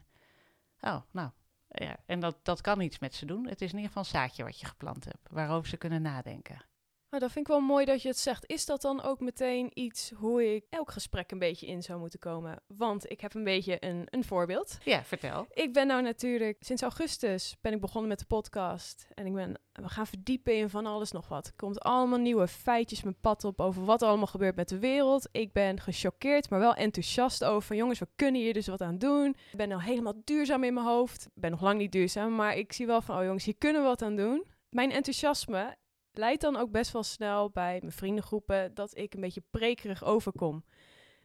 [0.80, 1.30] Oh, nou,
[1.68, 1.96] ja.
[2.06, 3.48] En dat, dat kan iets met ze doen.
[3.48, 6.64] Het is in ieder geval een zaadje wat je geplant hebt, waarover ze kunnen nadenken.
[7.10, 8.46] Maar dat vind ik wel mooi dat je het zegt.
[8.46, 12.18] Is dat dan ook meteen iets hoe ik elk gesprek een beetje in zou moeten
[12.18, 12.62] komen?
[12.66, 14.78] Want ik heb een beetje een, een voorbeeld.
[14.84, 15.46] Ja, vertel.
[15.52, 19.06] Ik ben nou natuurlijk sinds augustus ben ik begonnen met de podcast.
[19.14, 21.46] En ik ben, we gaan verdiepen in van alles nog wat.
[21.46, 24.78] Er komt allemaal nieuwe feitjes mijn pad op over wat er allemaal gebeurt met de
[24.78, 25.28] wereld.
[25.32, 28.98] Ik ben gechoqueerd, maar wel enthousiast over van jongens, we kunnen hier dus wat aan
[28.98, 29.36] doen.
[29.50, 31.24] Ik ben nou helemaal duurzaam in mijn hoofd.
[31.34, 33.82] Ik ben nog lang niet duurzaam, maar ik zie wel van, oh jongens, hier kunnen
[33.82, 34.44] we wat aan doen.
[34.70, 35.76] Mijn enthousiasme
[36.12, 40.64] leidt dan ook best wel snel bij mijn vriendengroepen dat ik een beetje prekerig overkom.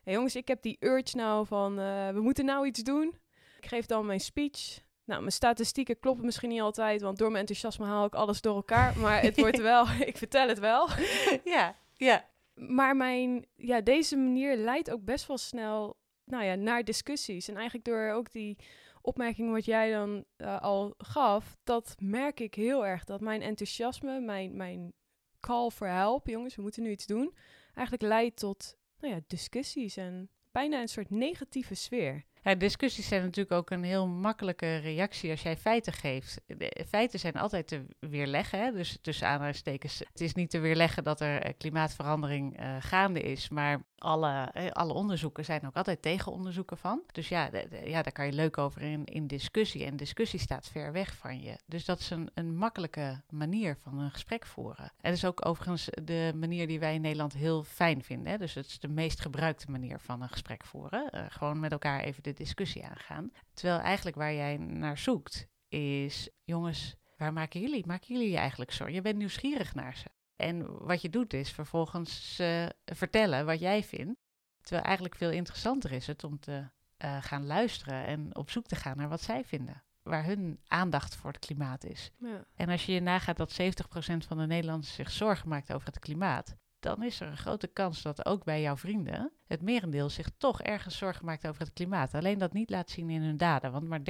[0.03, 3.15] Hey jongens, ik heb die urge nou van, eh, we moeten nou iets doen.
[3.57, 4.83] Ik geef dan mijn speech.
[5.03, 8.55] Nou, mijn statistieken kloppen misschien niet altijd, want door mijn enthousiasme haal ik alles door
[8.55, 8.99] elkaar.
[8.99, 10.89] Maar het wordt wel, ik vertel het wel.
[11.55, 12.25] ja, ja.
[12.53, 17.47] Maar mijn, ja, deze manier leidt ook best wel snel nou ja, naar discussies.
[17.47, 18.57] En eigenlijk door ook die
[19.05, 23.03] opmerking wat jij dan eh, al gaf, dat merk ik heel erg.
[23.03, 24.93] Dat mijn enthousiasme, mijn, mijn
[25.39, 27.35] call for help, jongens, we moeten nu iets doen,
[27.73, 32.25] eigenlijk leidt tot nou ja, discussies en bijna een soort negatieve sfeer.
[32.57, 36.41] Discussies zijn natuurlijk ook een heel makkelijke reactie als jij feiten geeft.
[36.47, 38.71] De feiten zijn altijd te weerleggen, hè?
[38.71, 39.99] dus tussen aanhalingstekens.
[39.99, 44.71] Het is niet te weerleggen dat er eh, klimaatverandering eh, gaande is, maar alle, eh,
[44.71, 47.01] alle onderzoeken zijn ook altijd tegenonderzoeken van.
[47.11, 47.49] Dus ja,
[47.83, 49.85] ja daar kan je leuk over in, in discussie.
[49.85, 51.57] En discussie staat ver weg van je.
[51.65, 54.83] Dus dat is een, een makkelijke manier van een gesprek voeren.
[54.83, 58.31] En dat is ook overigens de manier die wij in Nederland heel fijn vinden.
[58.31, 58.37] Hè?
[58.37, 61.09] Dus het is de meest gebruikte manier van een gesprek voeren.
[61.09, 63.31] Eh, gewoon met elkaar even de discussie aangaan.
[63.53, 67.85] Terwijl eigenlijk waar jij naar zoekt is, jongens, waar maken jullie?
[67.85, 68.95] Maken jullie je eigenlijk zorgen?
[68.95, 70.07] Je bent nieuwsgierig naar ze.
[70.35, 74.19] En wat je doet is vervolgens eh, vertellen wat jij vindt.
[74.61, 78.75] Terwijl eigenlijk veel interessanter is het om te eh, gaan luisteren en op zoek te
[78.75, 79.83] gaan naar wat zij vinden.
[80.03, 82.11] Waar hun aandacht voor het klimaat is.
[82.17, 82.45] Ja.
[82.55, 85.99] En als je je nagaat dat 70% van de Nederlanders zich zorgen maakt over het
[85.99, 90.29] klimaat, dan is er een grote kans dat ook bij jouw vrienden het merendeel zich
[90.37, 92.13] toch ergens zorgen maakt over het klimaat.
[92.13, 94.03] Alleen dat niet laat zien in hun daden, want maar 30%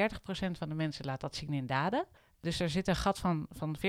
[0.51, 2.05] van de mensen laat dat zien in daden.
[2.45, 3.79] Dus er zit een gat van, van 40%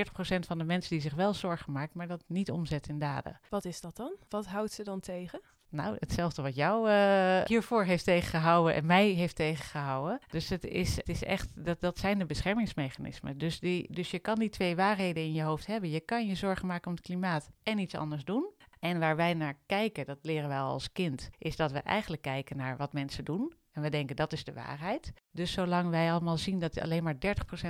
[0.47, 3.41] van de mensen die zich wel zorgen maakt, maar dat niet omzet in daden.
[3.49, 4.17] Wat is dat dan?
[4.29, 5.41] Wat houdt ze dan tegen?
[5.69, 10.19] Nou, hetzelfde wat jou eh, hiervoor heeft tegengehouden en mij heeft tegengehouden.
[10.31, 13.39] Dus het is, het is echt, dat, dat zijn de beschermingsmechanismen.
[13.39, 15.91] Dus, die, dus je kan die twee waarheden in je hoofd hebben.
[15.91, 18.55] Je kan je zorgen maken om het klimaat en iets anders doen.
[18.79, 22.23] En waar wij naar kijken, dat leren wij al als kind, is dat we eigenlijk
[22.23, 23.53] kijken naar wat mensen doen.
[23.77, 25.13] En we denken dat is de waarheid.
[25.33, 27.19] Dus zolang wij allemaal zien dat alleen maar 30%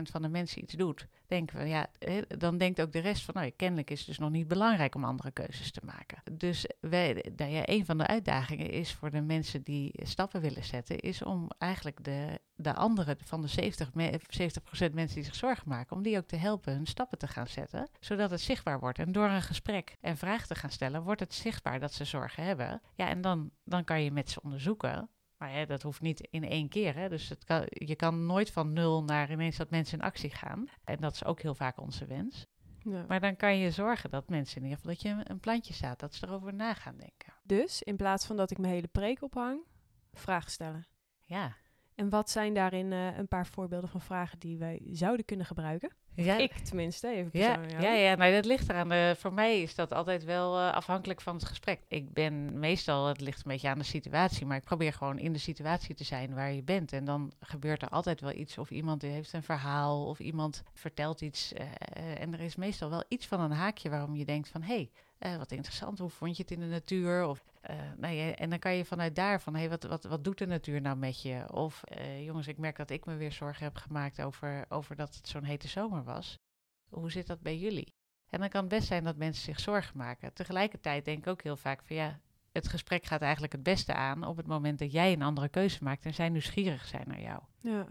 [0.03, 1.87] van de mensen iets doet, denken we, ja,
[2.39, 5.05] dan denkt ook de rest van, nou, kennelijk is het dus nog niet belangrijk om
[5.05, 6.23] andere keuzes te maken.
[6.33, 10.65] Dus wij, nou ja, een van de uitdagingen is voor de mensen die stappen willen
[10.65, 14.21] zetten, is om eigenlijk de, de andere van de 70, me-
[14.91, 17.47] 70% mensen die zich zorgen maken, om die ook te helpen hun stappen te gaan
[17.47, 18.99] zetten, zodat het zichtbaar wordt.
[18.99, 22.45] En door een gesprek en vragen te gaan stellen, wordt het zichtbaar dat ze zorgen
[22.45, 22.83] hebben.
[22.95, 25.09] Ja, en dan, dan kan je met ze onderzoeken
[25.39, 26.95] maar hè, dat hoeft niet in één keer.
[26.95, 27.09] Hè.
[27.09, 30.69] Dus het kan, je kan nooit van nul naar ineens dat mensen in actie gaan.
[30.85, 32.47] En dat is ook heel vaak onze wens.
[32.79, 33.05] Ja.
[33.09, 36.01] Maar dan kan je zorgen dat mensen in ieder geval dat je een plantje staat,
[36.01, 37.33] dat ze erover na gaan denken.
[37.43, 39.61] Dus in plaats van dat ik mijn hele preek ophang,
[40.13, 40.87] vragen stellen.
[41.21, 41.57] Ja.
[41.95, 45.91] En wat zijn daarin eh, een paar voorbeelden van vragen die wij zouden kunnen gebruiken?
[46.17, 47.83] Ja, Ik tenminste, even ja, persoonlijk.
[47.83, 48.93] ja, ja nou, dat ligt eraan.
[48.93, 51.81] Eh, voor mij is dat altijd wel eh, afhankelijk van het gesprek.
[51.89, 55.33] Ik ben meestal, het ligt een beetje aan de situatie, maar ik probeer gewoon in
[55.33, 56.93] de situatie te zijn waar je bent.
[56.93, 61.21] En dan gebeurt er altijd wel iets, of iemand heeft een verhaal, of iemand vertelt
[61.21, 61.53] iets.
[61.53, 64.89] eh, en er is meestal wel iets van een haakje waarom je denkt van, hé,
[65.19, 67.27] hey, wat interessant, hoe vond je het in de natuur?
[67.29, 70.05] Of, eh, nou ja, en dan kan je vanuit daar van, hé, hey, wat, wat,
[70.05, 71.53] wat doet de natuur nou met je?
[71.53, 75.15] Of, eh, jongens, ik merk dat ik me weer zorgen heb gemaakt over, over dat
[75.15, 76.39] het zo'n hete zomer was.
[76.89, 77.95] Hoe zit dat bij jullie?
[78.27, 80.33] En dan kan het best zijn dat mensen zich zorgen maken.
[80.33, 82.21] Tegelijkertijd denk ik ook heel vaak van, ja,
[82.53, 85.85] het gesprek gaat eigenlijk het beste aan op het moment dat jij een andere keuze
[85.85, 87.43] maakt en zij nieuwsgierig zijn naar jou.
[87.61, 87.87] Ja.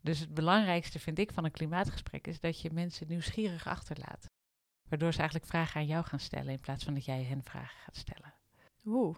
[0.00, 4.30] Dus het belangrijkste vind ik van een klimaatgesprek is dat je mensen nieuwsgierig achterlaat.
[4.88, 7.78] Waardoor ze eigenlijk vragen aan jou gaan stellen in plaats van dat jij hen vragen
[7.78, 8.29] gaat stellen.
[8.86, 9.16] Oeh.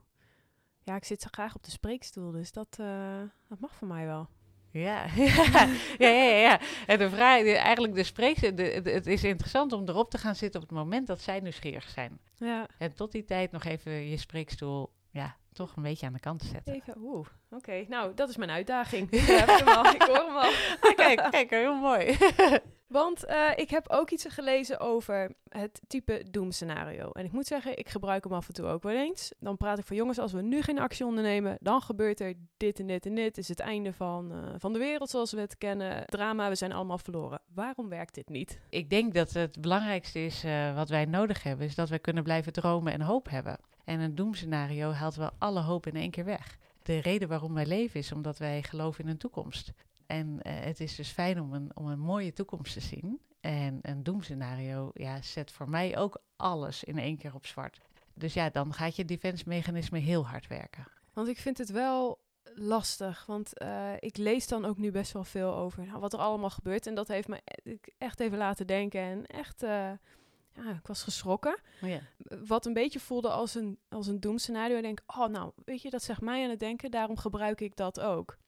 [0.84, 4.06] Ja, ik zit zo graag op de spreekstoel, dus dat, eh, dat mag voor mij
[4.06, 4.28] wel.
[4.70, 5.66] Ja, ja,
[5.98, 6.36] ja, ja.
[6.36, 6.60] ja.
[6.86, 10.18] En de vraag, de- eigenlijk de spreek, de, de- het is interessant om erop te
[10.18, 12.18] gaan zitten op het moment dat zij nieuwsgierig zijn.
[12.36, 16.20] Ja, En tot die tijd nog even je spreekstoel, ja, toch een beetje aan de
[16.20, 16.74] kant te zetten.
[16.74, 17.26] even, oeh.
[17.50, 19.08] Oké, nou, dat is mijn uitdaging.
[19.10, 19.94] Ja, ik, hem al.
[19.94, 20.50] ik hoor hem al.
[20.94, 22.16] kijk, kijk, heel mooi.
[22.92, 27.10] Want eh, ik heb ook iets gelezen over het type doemscenario.
[27.10, 29.32] En ik moet zeggen, ik gebruik hem af en toe ook wel eens.
[29.38, 32.78] Dan praat ik van jongens, als we nu geen actie ondernemen, dan gebeurt er dit
[32.78, 33.38] en dit en dit.
[33.38, 36.06] Is het einde van, eh, van de wereld zoals we het kennen.
[36.06, 37.40] Drama, we zijn allemaal verloren.
[37.54, 38.60] Waarom werkt dit niet?
[38.68, 42.22] Ik denk dat het belangrijkste is eh, wat wij nodig hebben, is dat we kunnen
[42.22, 43.58] blijven dromen en hoop hebben.
[43.84, 46.58] En een doemscenario haalt wel alle hoop in één keer weg.
[46.82, 49.72] De reden waarom wij leven is omdat wij geloven in een toekomst.
[50.06, 53.20] En eh, het is dus fijn om een, om een mooie toekomst te zien.
[53.40, 57.80] En een doemscenario ja, zet voor mij ook alles in één keer op zwart.
[58.14, 60.86] Dus ja, dan gaat je defense mechanisme heel hard werken.
[61.12, 62.18] Want ik vind het wel
[62.54, 63.26] lastig.
[63.26, 66.50] Want eh, ik lees dan ook nu best wel veel over nou, wat er allemaal
[66.50, 66.86] gebeurt.
[66.86, 69.00] En dat heeft me e- echt even laten denken.
[69.00, 69.90] En echt, eh,
[70.54, 71.58] ja, ik was geschrokken.
[71.82, 72.00] Oh ja.
[72.44, 74.76] Wat een beetje voelde als een, als een doemscenario.
[74.76, 76.90] Ik denk, oh nou, weet je, dat zegt mij aan het denken.
[76.90, 78.38] Daarom gebruik ik dat ook.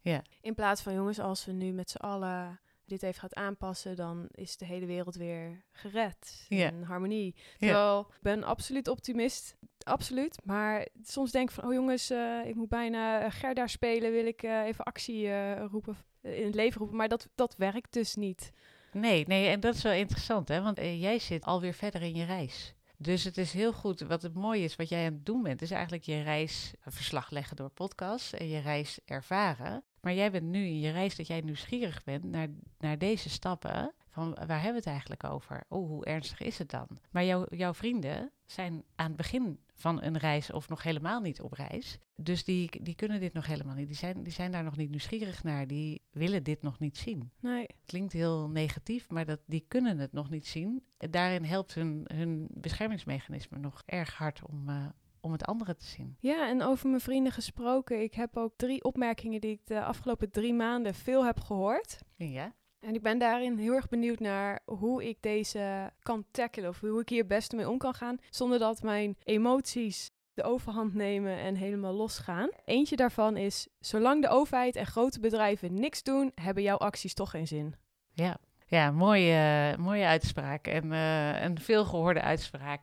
[0.00, 0.22] Ja.
[0.40, 4.28] In plaats van, jongens, als we nu met z'n allen dit even gaat aanpassen, dan
[4.30, 6.46] is de hele wereld weer gered.
[6.48, 6.70] Ja.
[6.70, 7.34] In harmonie.
[7.58, 9.56] Terwijl, ik ben absoluut optimist.
[9.78, 10.38] Absoluut.
[10.44, 14.12] Maar soms denk ik van, oh jongens, eh, ik moet bijna eh, Gerda spelen.
[14.12, 16.96] Wil ik eh, even actie roepen, in het leven roepen.
[16.96, 18.52] Maar dat, dat werkt dus niet.
[18.92, 20.62] Nee, nee, en dat is wel interessant, hè?
[20.62, 22.74] Want eh, jij zit alweer verder in je reis.
[22.96, 24.00] Dus het is heel goed.
[24.00, 27.30] Wat het mooie is, wat jij aan het doen bent, is eigenlijk je reis verslag
[27.30, 29.82] leggen door podcast en je reis ervaren.
[30.00, 32.48] Maar jij bent nu in je reis dat jij nieuwsgierig bent naar,
[32.78, 33.92] naar deze stappen.
[34.18, 35.64] Van waar hebben we het eigenlijk over?
[35.68, 36.88] Oh, hoe ernstig is het dan?
[37.10, 41.40] Maar jouw jouw vrienden zijn aan het begin van een reis of nog helemaal niet
[41.40, 41.98] op reis.
[42.16, 43.86] Dus die, die kunnen dit nog helemaal niet.
[43.86, 45.66] Die zijn, die zijn daar nog niet nieuwsgierig naar.
[45.66, 47.66] Die willen dit nog niet zien Nee.
[47.84, 50.84] klinkt heel negatief, maar dat, die kunnen het nog niet zien.
[50.96, 54.86] Daarin helpt hun, hun beschermingsmechanisme nog erg hard om, eh,
[55.20, 56.16] om het andere te zien.
[56.20, 58.02] Ja, en over mijn vrienden gesproken.
[58.02, 61.98] Ik heb ook drie opmerkingen die ik de afgelopen drie maanden veel heb gehoord.
[62.16, 66.68] Ja, En ik ben daarin heel erg benieuwd naar hoe ik deze kan tackelen.
[66.68, 68.18] Of hoe ik hier het beste mee om kan gaan.
[68.30, 72.48] Zonder dat mijn emoties de overhand nemen en helemaal losgaan.
[72.64, 77.30] Eentje daarvan is, zolang de overheid en grote bedrijven niks doen, hebben jouw acties toch
[77.30, 77.74] geen zin.
[78.12, 78.36] ja.
[78.66, 82.80] ja mooie, mooie uitspraak en eh, een veelgehoorde uitspraak.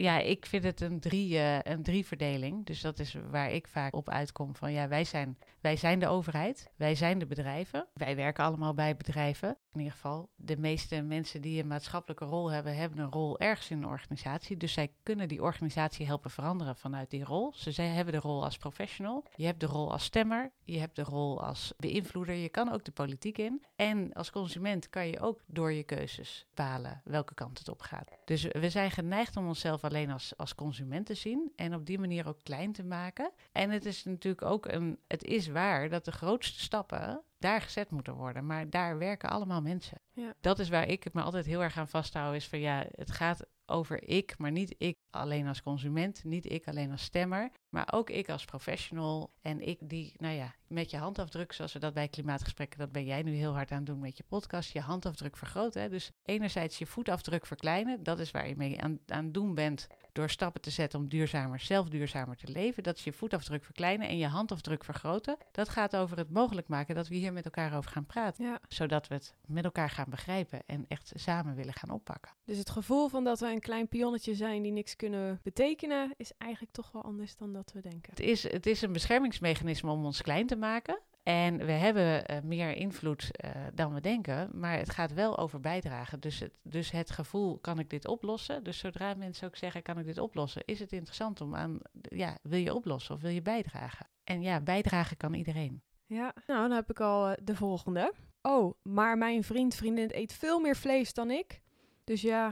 [0.00, 2.66] Ja, ik vind het een, drie, eh, een drieverdeling.
[2.66, 6.08] Dus dat is waar ik vaak op uitkom van ja, wij zijn, wij zijn de
[6.08, 7.86] overheid, wij zijn de bedrijven.
[7.94, 9.56] Wij werken allemaal bij bedrijven.
[9.72, 13.70] In ieder geval, de meeste mensen die een maatschappelijke rol hebben, hebben een rol ergens
[13.70, 14.56] in een organisatie.
[14.56, 17.52] Dus zij kunnen die organisatie helpen veranderen vanuit die rol.
[17.54, 19.24] Ze zij hebben de rol als professional.
[19.34, 20.52] Je hebt de rol als stemmer.
[20.64, 22.34] Je hebt de rol als beïnvloeder.
[22.34, 23.64] Je kan ook de politiek in.
[23.76, 28.10] En als consument kan je ook door je keuzes bepalen welke kant het op gaat.
[28.24, 31.52] Dus we zijn geneigd om onszelf alleen als, als consument te zien.
[31.56, 33.30] En op die manier ook klein te maken.
[33.52, 34.98] En het is natuurlijk ook een.
[35.06, 38.46] Het is waar dat de grootste stappen daar gezet moeten worden.
[38.46, 40.00] Maar daar werken allemaal mensen.
[40.12, 40.34] Ja.
[40.40, 42.34] Dat is waar ik het me altijd heel erg aan vasthoud.
[42.34, 46.68] Is van ja, het gaat over ik, maar niet ik alleen als consument, niet ik
[46.68, 49.30] alleen als stemmer, maar ook ik als professional.
[49.42, 53.04] En ik die, nou ja, met je handafdruk, zoals we dat bij klimaatgesprekken, dat ben
[53.04, 55.90] jij nu heel hard aan het doen met je podcast, je handafdruk vergroten.
[55.90, 59.86] Dus enerzijds je voetafdruk verkleinen, dat is waar je mee aan, aan het doen bent
[60.12, 62.82] door stappen te zetten om duurzamer, zelf duurzamer te leven.
[62.82, 65.36] Dat is je voetafdruk verkleinen en je handafdruk vergroten.
[65.52, 68.58] Dat gaat over het mogelijk maken dat we hier met elkaar over gaan praten, Ja.
[68.68, 72.32] zodat we het met elkaar gaan begrijpen en echt samen willen gaan oppakken.
[72.44, 76.32] Dus het gevoel van dat we een klein pionnetje zijn die niks kunnen betekenen, is
[76.38, 78.10] eigenlijk toch wel anders dan dat we denken.
[78.10, 80.98] Het is, het is een beschermingsmechanisme om ons klein te maken.
[81.22, 85.60] En we hebben eh, meer invloed eh, dan we denken, maar het gaat wel over
[85.60, 86.20] bijdragen.
[86.20, 88.64] Dus het, dus het gevoel, kan ik dit oplossen?
[88.64, 90.62] Dus zodra mensen ook zeggen, kan ik dit oplossen?
[90.64, 94.06] Is het interessant om aan, ja, wil je oplossen of wil je bijdragen?
[94.24, 95.82] En ja, bijdragen kan iedereen.
[96.06, 98.12] Ja, nou dan heb ik al eh, de volgende.
[98.42, 101.60] Oh, maar mijn vriend, vriendin eet veel meer vlees dan ik.
[102.04, 102.46] Dus ja,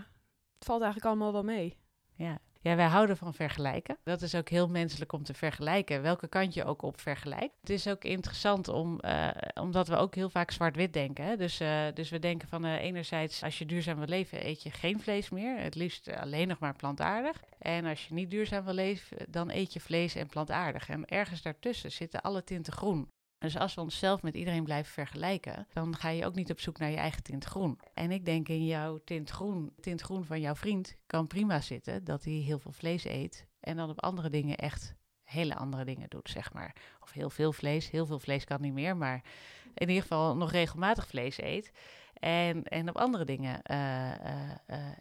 [0.54, 1.76] het valt eigenlijk allemaal wel mee.
[2.14, 2.38] Ja.
[2.60, 3.98] Ja, wij houden van vergelijken.
[4.04, 7.54] Dat is ook heel menselijk om te vergelijken, welke kant je ook op vergelijkt.
[7.60, 11.38] Het is ook interessant om, eh, omdat we ook heel vaak zwart-wit denken.
[11.38, 14.70] Dus, eh, dus we denken van eh, enerzijds, als je duurzaam wil leven, eet je
[14.70, 15.58] geen vlees meer.
[15.58, 17.42] Het liefst alleen nog maar plantaardig.
[17.58, 20.88] En als je niet duurzaam wil leven, dan eet je vlees en plantaardig.
[20.88, 23.08] En ergens daartussen zitten alle tinten groen.
[23.38, 26.78] Dus als we onszelf met iedereen blijven vergelijken, dan ga je ook niet op zoek
[26.78, 27.78] naar je eigen tint groen.
[27.94, 32.04] En ik denk in jouw tint groen, tint groen van jouw vriend kan prima zitten
[32.04, 36.08] dat hij heel veel vlees eet en dan op andere dingen echt hele andere dingen
[36.08, 36.76] doet, zeg maar.
[37.00, 39.24] Of heel veel vlees, heel veel vlees kan niet meer, maar
[39.74, 41.72] in ieder geval nog regelmatig vlees eet.
[42.18, 44.50] En, en op andere dingen eh, eh,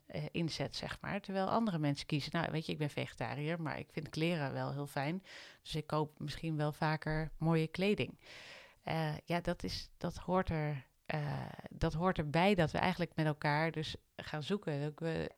[0.05, 1.21] eh, inzet, zeg maar.
[1.21, 4.71] Terwijl andere mensen kiezen, nou weet je, ik ben vegetariër, maar ik vind kleren wel
[4.71, 5.23] heel fijn.
[5.61, 8.19] Dus ik koop misschien wel vaker mooie kleding.
[9.25, 10.85] Ja, dat, is, dat, hoort er,
[11.69, 14.93] dat hoort erbij dat we eigenlijk met elkaar dus gaan zoeken.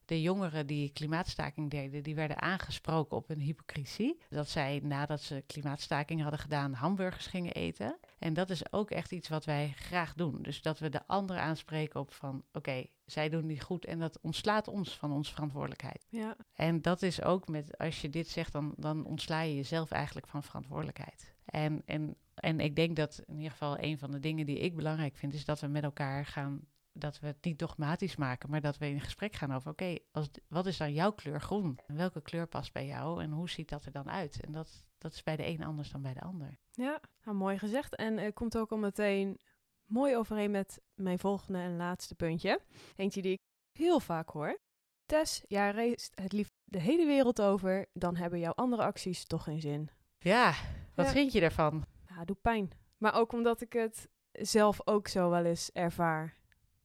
[0.06, 4.20] De jongeren die klimaatstaking deden, die werden aangesproken op hun hypocrisie.
[4.30, 7.98] Dat zij nadat ze klimaatstaking hadden gedaan, hamburgers gingen eten.
[8.20, 10.42] En dat is ook echt iets wat wij graag doen.
[10.42, 14.20] Dus dat we de anderen aanspreken op van, oké, zij doen niet goed en dat
[14.22, 16.06] ontslaat ons van onze verantwoordelijkheid.
[16.10, 19.92] Ja, En dat is ook met, als je dit zegt, dan, dan ontsla je jezelf
[19.92, 21.34] eigenlijk van verantwoordelijkheid.
[21.46, 24.76] En, en, en ik denk dat in ieder geval een van de dingen die ik
[24.76, 28.62] belangrijk vind, is dat we met elkaar gaan, dat we het niet dogmatisch maken, maar
[28.62, 31.80] dat we in gesprek gaan over, oké, als wat is dan jouw kleur groen?
[31.88, 34.40] En welke kleur past bij jou en hoe ziet dat er dan uit?
[34.40, 36.58] En dat, dat is bij de een anders dan bij de ander.
[36.80, 37.96] Ja nou, mooi gezegd.
[37.96, 39.40] En het komt ook al meteen
[39.86, 42.60] mooi overeen met mijn volgende en laatste puntje.
[42.96, 43.40] Eentje die ik
[43.78, 44.60] heel vaak hoor.
[45.06, 49.44] Tess, jij reist het liefst de hele wereld over, dan hebben jouw andere acties toch
[49.44, 49.90] geen zin.
[50.20, 50.54] Ja,
[50.96, 51.12] wat Ja.
[51.12, 51.86] vind je daarvan?
[52.08, 52.72] Ja, doet pijn.
[52.98, 56.38] Maar ook omdat ik het zelf ook zo wel eens ervaar.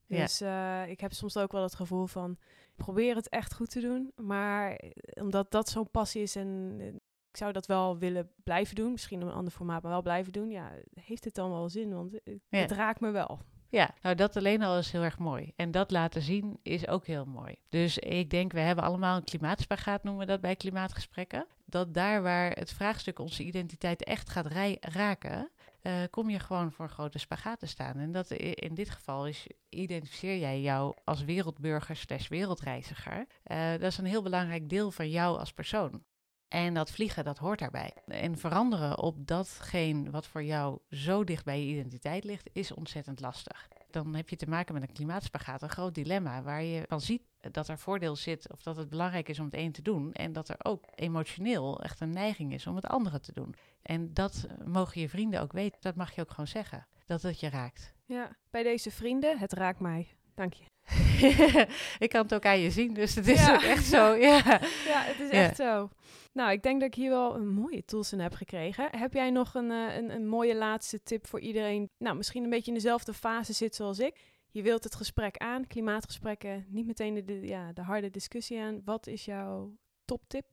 [0.06, 0.20] Ja.
[0.20, 2.30] Dus eh, ik heb soms ook wel het gevoel van,
[2.76, 4.12] ik probeer het echt goed te doen.
[4.16, 4.80] Maar
[5.14, 6.86] omdat dat zo'n passie is en eh,
[7.34, 8.92] ik zou dat wel willen blijven doen.
[8.92, 10.50] Misschien in een ander formaat, maar wel blijven doen.
[10.50, 11.94] Ja, heeft het dan wel zin?
[11.94, 12.58] Want het, Ja.
[12.58, 13.40] het raakt me wel.
[13.68, 15.52] Ja, nou dat alleen al is heel erg mooi.
[15.56, 17.56] En dat laten zien is ook heel mooi.
[17.68, 21.46] Dus ik denk, we hebben allemaal een klimaatspagaat, noemen we dat bij klimaatgesprekken.
[21.64, 24.46] Dat daar waar het vraagstuk onze identiteit echt gaat
[24.80, 25.50] raken,
[25.82, 27.96] eh, kom je gewoon voor een grote spagaat te staan.
[27.96, 33.26] En dat in dit geval is, identificeer jij jou als wereldburger slash wereldreiziger.
[33.42, 36.02] Eh, dat is een heel belangrijk deel van jou als persoon.
[36.48, 37.92] En dat vliegen, dat hoort daarbij.
[38.06, 43.20] En veranderen op datgene wat voor jou zo dicht bij je identiteit ligt, is ontzettend
[43.20, 43.68] lastig.
[43.90, 47.22] Dan heb je te maken met een klimaatspagaat, een groot dilemma, waar je van ziet
[47.50, 50.12] dat er voordeel zit of dat het belangrijk is om het een te doen.
[50.12, 53.54] En dat er ook emotioneel echt een neiging is om het andere te doen.
[53.82, 57.22] En dat eh, mogen je vrienden ook weten, dat mag je ook gewoon zeggen, dat
[57.22, 57.94] het je raakt.
[58.04, 60.08] Ja, bij deze vrienden, het raakt mij.
[60.34, 60.73] Dank je.
[61.98, 63.54] ik kan het ook aan je zien, dus het is Ja.
[63.54, 64.14] ook echt zo.
[64.28, 64.42] Ja.
[64.86, 65.88] Ja, het is echt zo.
[66.32, 68.88] Nou, ik denk dat ik hier wel een mooie tools in heb gekregen.
[68.90, 71.90] Heb jij nog een, eh, een, een mooie laatste tip voor iedereen?
[71.98, 74.14] Nou, misschien een beetje in dezelfde fase zit zoals ik.
[74.50, 78.80] Je wilt het gesprek aan, klimaatgesprekken, niet meteen de, de, ja, de harde discussie aan.
[78.84, 80.44] Wat is jouw toptip?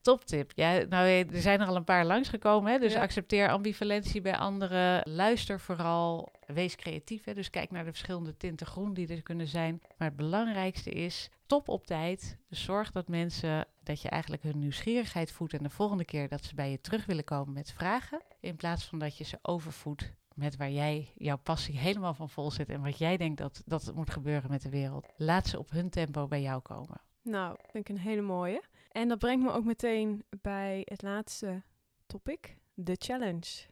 [0.00, 0.52] Toptip.
[0.54, 2.72] Ja, nou, eh, er zijn er al een paar langsgekomen.
[2.72, 2.78] Hè?
[2.78, 3.00] Dus Ja.
[3.00, 5.02] accepteer ambivalentie bij anderen.
[5.14, 6.32] Luister vooral.
[6.46, 7.24] Wees creatief.
[7.24, 7.34] Hè?
[7.34, 9.82] Dus kijk naar de verschillende tinten groen die er kunnen zijn.
[9.98, 12.38] Maar het belangrijkste is, top op tijd.
[12.48, 15.52] Dus zorg dat mensen, dat je eigenlijk hun nieuwsgierigheid voedt.
[15.52, 18.22] En de volgende keer dat ze bij je terug willen komen met vragen.
[18.40, 22.50] In plaats van dat je ze overvoedt met waar jij jouw passie helemaal van vol
[22.50, 22.68] zit.
[22.68, 25.12] En wat jij denkt dat, dat moet gebeuren met de wereld.
[25.16, 27.00] Laat ze op hun tempo bij jou komen.
[27.22, 28.62] Nou, vind ik een hele mooie.
[28.90, 31.62] En dat brengt me ook meteen bij het laatste
[32.06, 33.66] topic, de challenge.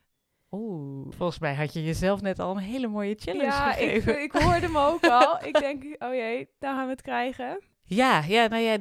[0.54, 4.22] Oeh, volgens mij had je jezelf net al een hele mooie challenge ja, ik, gegeven.
[4.22, 5.38] ik hoorde hem ook al.
[5.48, 7.60] ik denk, oh jee, daar gaan we het krijgen.
[7.86, 8.78] Ja, ja, nou ja,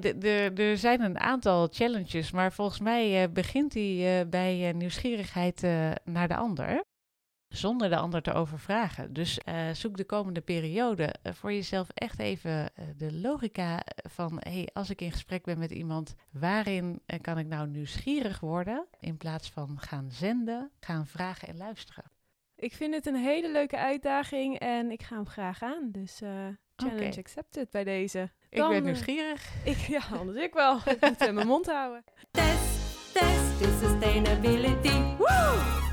[0.56, 5.62] er zijn een aantal challenges, maar volgens mij eh, begint die eh, bij eh, nieuwsgierigheid
[6.04, 6.84] naar de ander,
[7.56, 9.14] zonder de ander te overvragen.
[9.14, 14.38] Dus eh, zoek de komende periode eh, voor jezelf echt even eh, de logica van,
[14.40, 19.18] hey, als ik in gesprek ben met iemand, waarin kan ik nou nieuwsgierig worden in
[19.18, 22.04] plaats van gaan zenden, gaan vragen en luisteren.
[22.64, 25.90] Ik vind het een hele leuke uitdaging en ik ga hem graag aan.
[25.92, 26.30] Dus eh,
[26.76, 28.32] challenge accepted bij deze.
[28.50, 29.66] Ik ben nieuwsgierig.
[29.66, 30.78] Ik, ja, anders ik wel.
[30.86, 32.04] Ik moet eh, mijn mond houden.
[32.32, 35.16] Test, test to sustainability.
[35.18, 35.93] Woo!